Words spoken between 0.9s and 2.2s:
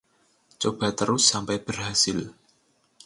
terus sampai berhasil